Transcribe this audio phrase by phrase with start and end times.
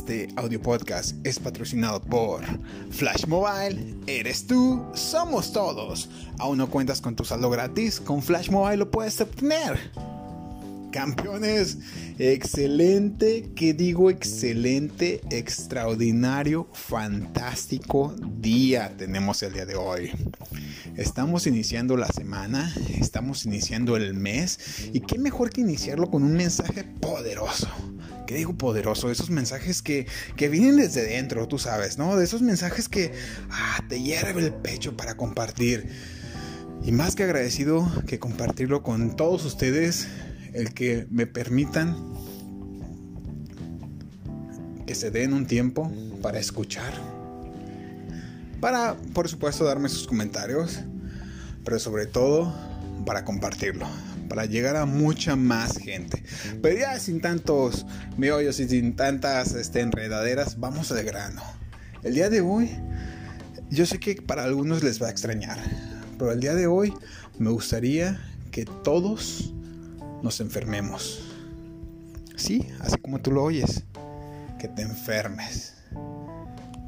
[0.00, 2.42] Este audio podcast es patrocinado por
[2.90, 3.96] Flash Mobile.
[4.06, 6.08] Eres tú, somos todos.
[6.38, 8.00] ¿Aún no cuentas con tu saldo gratis?
[8.00, 9.78] Con Flash Mobile lo puedes obtener.
[10.90, 11.76] Campeones,
[12.18, 20.12] excelente, que digo excelente, extraordinario, fantástico día tenemos el día de hoy.
[20.96, 26.32] Estamos iniciando la semana, estamos iniciando el mes y qué mejor que iniciarlo con un
[26.32, 27.68] mensaje poderoso
[28.30, 29.10] ¿qué digo poderoso?
[29.10, 30.06] Esos mensajes que,
[30.38, 32.16] vienen desde dentro, tú sabes, ¿no?
[32.16, 33.12] De esos mensajes que
[33.50, 35.88] ah, te hierve el pecho para compartir.
[36.84, 40.06] Y más que agradecido que compartirlo con todos ustedes,
[40.52, 41.96] el que me permitan
[44.86, 45.90] que se den un tiempo
[46.22, 46.92] para escuchar.
[48.60, 50.78] Para, por supuesto, darme sus comentarios,
[51.64, 52.54] pero sobre todo
[53.04, 53.88] para compartirlo
[54.30, 56.22] para llegar a mucha más gente.
[56.62, 57.84] Pero ya sin tantos
[58.16, 61.42] meollos y sin tantas este, enredaderas, vamos al grano.
[62.04, 62.70] El día de hoy,
[63.70, 65.58] yo sé que para algunos les va a extrañar,
[66.16, 66.94] pero el día de hoy
[67.40, 68.20] me gustaría
[68.52, 69.52] que todos
[70.22, 71.24] nos enfermemos.
[72.36, 73.82] Sí, así como tú lo oyes,
[74.60, 75.74] que te enfermes,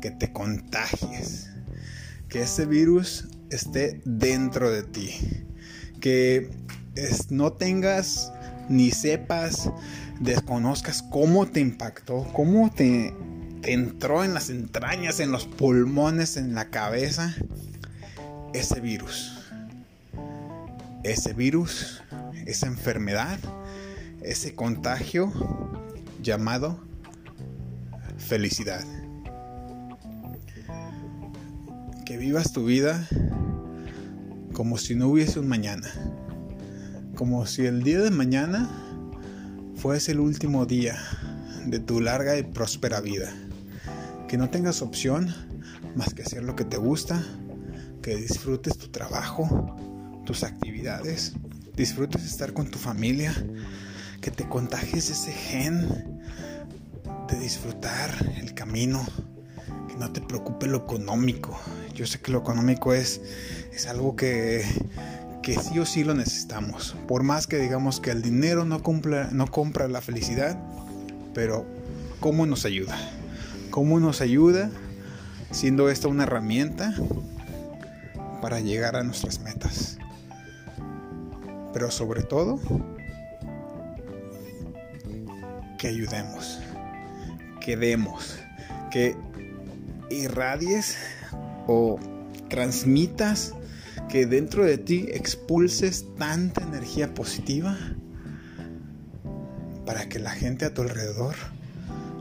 [0.01, 1.51] que te contagies,
[2.29, 5.45] que ese virus esté dentro de ti,
[6.01, 6.51] que
[7.31, 8.33] no tengas
[8.69, 9.71] ni sepas,
[10.21, 13.15] desconozcas cómo te impactó, cómo te,
[13.65, 17.35] entró en las entrañas, en los pulmones, en la cabeza,
[18.53, 19.39] ese virus.
[21.05, 22.03] Ese virus,
[22.47, 23.39] esa enfermedad,
[24.23, 25.33] ese contagio
[26.23, 26.81] llamado
[28.19, 28.85] felicidad.
[32.05, 33.09] Que vivas tu vida
[34.53, 35.89] como si no hubiese un mañana
[37.23, 38.69] como si el día de mañana
[39.77, 40.99] fuese el último día
[41.67, 43.33] de tu larga y próspera vida.
[44.27, 45.33] Que no tengas opción
[45.95, 47.25] más que hacer lo que te gusta,
[48.03, 49.77] que disfrutes tu trabajo,
[50.27, 51.35] tus actividades,
[51.77, 53.33] disfrutes estar con tu familia,
[54.21, 56.21] que te contagies ese gen
[57.29, 59.07] de disfrutar el camino,
[59.87, 61.57] que no te preocupe lo económico.
[61.95, 63.21] Yo sé que lo económico es,
[63.73, 64.65] es algo que
[65.43, 66.97] que sí o sí lo necesitamos.
[67.09, 68.81] Por más que digamos que el dinero no,
[69.33, 70.57] no compra la felicidad,
[71.35, 71.67] pero
[72.21, 72.97] ¿cómo nos ayuda?
[73.71, 74.71] ¿Cómo nos ayuda
[75.51, 76.95] siendo esta una herramienta
[78.41, 79.99] para llegar a nuestras metas?
[81.73, 82.61] Pero sobre todo,
[85.79, 86.61] que ayudemos,
[87.61, 88.39] que demos,
[88.91, 89.17] que
[90.11, 90.97] irradies
[91.67, 91.99] o
[92.49, 93.55] transmitas
[94.09, 97.77] que dentro de ti expulses tanta energía positiva
[99.87, 101.35] para que la gente a tu alrededor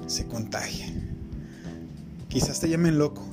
[0.08, 0.94] se contagie.
[2.28, 3.28] Quizás te llamen loco,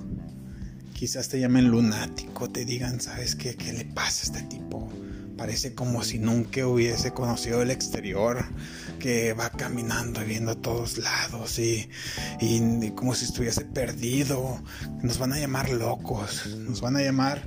[0.92, 3.54] quizás te llamen lunático, te digan, ¿sabes qué?
[3.56, 4.88] ¿Qué le pasa a este tipo?
[5.36, 8.44] Parece como si nunca hubiese conocido el exterior,
[8.98, 11.88] que va caminando y viendo a todos lados y,
[12.40, 14.60] y, como si estuviese perdido.
[15.02, 17.40] Nos van a llamar locos, nos van a llamar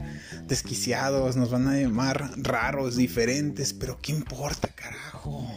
[0.52, 5.50] desquiciados, nos van a llamar raros, diferentes, pero ¿qué importa, carajo?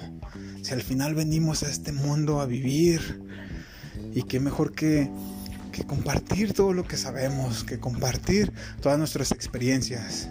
[0.62, 3.20] Si al final venimos a este mundo a vivir
[4.14, 5.10] y qué mejor que,
[5.72, 10.28] que compartir todo lo que sabemos, que compartir todas nuestras experiencias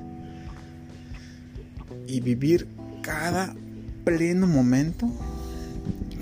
[2.07, 2.65] y vivir
[3.01, 3.53] cada
[4.05, 5.11] pleno momento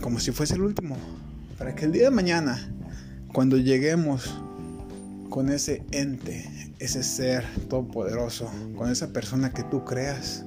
[0.01, 0.97] como si fuese el último.
[1.59, 2.59] Para que el día de mañana,
[3.31, 4.33] cuando lleguemos
[5.29, 10.43] con ese ente, ese ser todopoderoso, con esa persona que tú creas,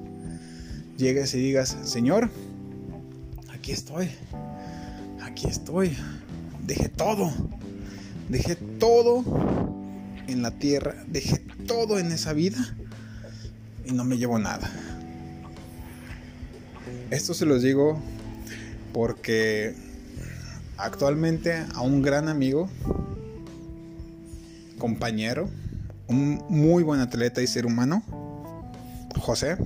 [0.97, 2.29] llegues y digas, Señor,
[3.53, 4.11] aquí estoy,
[5.23, 5.97] aquí estoy,
[6.67, 7.33] dejé todo,
[8.29, 9.23] dejé todo
[10.27, 12.77] en la tierra, dejé todo en esa vida
[13.85, 14.69] y no me llevo nada.
[17.13, 18.03] Esto se los digo
[18.93, 19.77] porque
[20.79, 22.69] actualmente a un gran amigo,
[24.79, 25.49] compañero,
[26.07, 28.03] un muy buen atleta y ser humano,
[29.19, 29.57] José,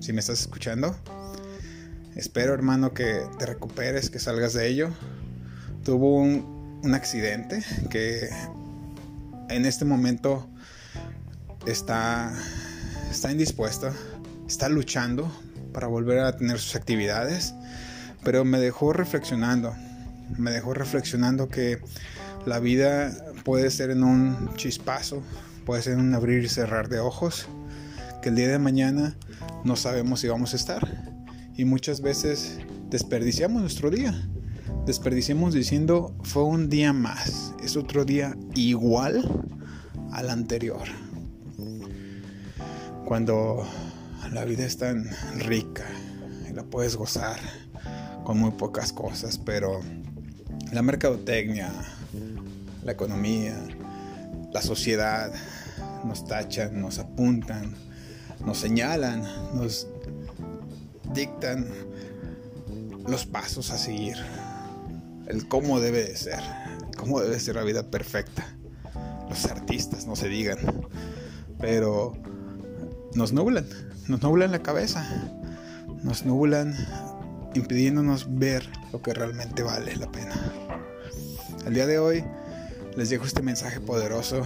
[0.00, 0.96] si me estás escuchando,
[2.16, 4.90] espero hermano que te recuperes, que salgas de ello.
[5.84, 8.28] Tuvo un, un accidente que
[9.48, 10.48] en este momento
[11.66, 12.32] está,
[13.10, 13.90] está indispuesto,
[14.46, 15.30] está luchando
[15.72, 17.54] para volver a tener sus actividades,
[18.24, 19.74] pero me dejó reflexionando,
[20.36, 21.80] me dejó reflexionando que
[22.46, 23.12] la vida
[23.44, 25.22] puede ser en un chispazo,
[25.64, 27.46] puede ser un abrir y cerrar de ojos,
[28.20, 29.16] que el día de mañana
[29.64, 30.86] no sabemos si vamos a estar
[31.56, 32.58] y muchas veces
[32.90, 34.14] desperdiciamos nuestro día.
[34.86, 39.22] desperdiciemos diciendo fue un día más, es otro día igual
[40.10, 40.82] al anterior.
[43.04, 43.66] Cuando
[44.32, 45.08] la vida es tan
[45.38, 45.84] rica
[46.48, 47.38] y la puedes gozar
[48.24, 49.80] con muy pocas cosas, pero
[50.72, 51.70] la mercadotecnia,
[52.82, 53.56] la economía,
[54.52, 55.32] la sociedad
[56.04, 57.74] nos tachan, nos apuntan,
[58.44, 59.22] nos señalan,
[59.54, 59.86] nos
[61.14, 61.66] dictan
[63.06, 64.16] los pasos a seguir,
[65.26, 66.40] el cómo debe de ser,
[66.96, 68.46] cómo debe ser la vida perfecta.
[69.28, 70.58] Los artistas, no se digan,
[71.58, 72.12] pero
[73.14, 73.66] nos nublan,
[74.08, 75.08] nos nublan la cabeza,
[76.02, 76.74] nos nublan
[77.54, 80.34] impidiéndonos ver lo que realmente vale la pena.
[81.66, 82.24] El día de hoy
[82.96, 84.42] les dejo este mensaje poderoso,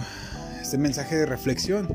[0.61, 1.87] este mensaje de reflexión.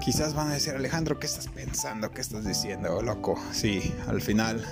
[0.00, 2.10] Quizás van a decir, Alejandro, ¿qué estás pensando?
[2.10, 3.38] ¿Qué estás diciendo, loco?
[3.52, 4.64] Sí, al final,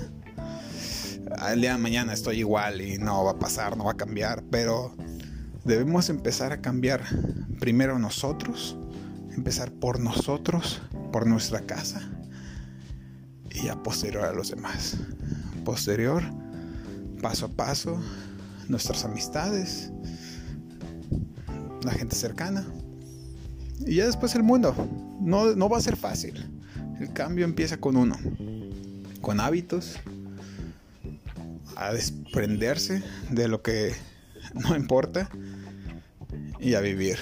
[1.39, 4.43] al día de mañana estoy igual y no va a pasar, no va a cambiar,
[4.51, 4.95] pero
[5.65, 7.05] debemos empezar a cambiar
[7.59, 8.77] primero nosotros,
[9.31, 12.01] empezar por nosotros, por nuestra casa
[13.51, 14.97] y a posterior a los demás.
[15.65, 16.23] Posterior,
[17.23, 18.01] paso a paso,
[18.69, 19.93] nuestras amistades,
[21.83, 22.67] la gente cercana
[23.87, 24.75] y ya después el mundo.
[25.21, 26.45] No, no va a ser fácil.
[26.99, 28.17] El cambio empieza con uno,
[29.21, 29.97] con hábitos,
[31.77, 33.95] a desprenderse de lo que
[34.55, 35.31] no importa
[36.59, 37.19] y a vivir.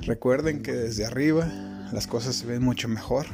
[0.00, 1.46] Recuerden que desde arriba
[1.92, 3.26] las cosas se ven mucho mejor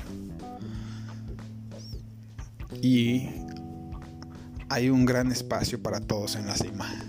[2.83, 3.29] y
[4.69, 7.06] hay un gran espacio para todos en la cima.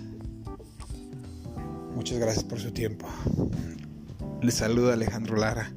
[2.07, 3.05] Muchas gracias por su tiempo.
[4.41, 5.73] Les saluda Alejandro Lara.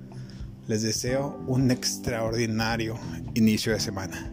[0.69, 2.97] Les deseo un extraordinario
[3.35, 4.33] inicio de semana.